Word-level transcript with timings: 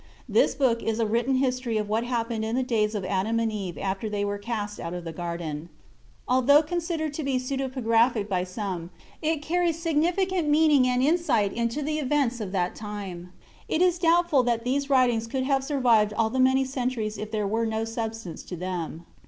This 0.27 0.55
book 0.55 0.81
is 0.81 0.99
a 0.99 1.05
written 1.05 1.35
history 1.35 1.77
of 1.77 1.87
what 1.87 2.03
happened 2.03 2.43
in 2.43 2.55
the 2.55 2.63
days 2.63 2.95
of 2.95 3.05
Adam 3.05 3.39
and 3.39 3.51
Eve 3.51 3.77
after 3.77 4.09
they 4.09 4.25
were 4.25 4.39
cast 4.39 4.79
out 4.79 4.95
of 4.95 5.03
the 5.03 5.13
garden. 5.13 5.69
Although 6.27 6.63
considered 6.63 7.13
to 7.13 7.23
be 7.23 7.35
pseudepigraphic 7.37 8.27
by 8.27 8.43
some, 8.43 8.89
it 9.21 9.43
carries 9.43 9.77
significant 9.77 10.49
meaning 10.49 10.87
and 10.87 11.03
insight 11.03 11.53
into 11.53 11.87
events 11.87 12.41
of 12.41 12.51
that 12.51 12.73
time. 12.73 13.31
It 13.69 13.83
is 13.83 13.99
doubtful 13.99 14.41
that 14.41 14.63
these 14.63 14.89
writings 14.89 15.27
could 15.27 15.43
have 15.43 15.63
survived 15.63 16.13
all 16.13 16.31
the 16.31 16.39
many 16.39 16.65
centuries 16.65 17.19
if 17.19 17.29
there 17.29 17.45
were 17.45 17.67
no 17.67 17.85
substance 17.85 18.41
to 18.45 18.55
them. 18.55 19.05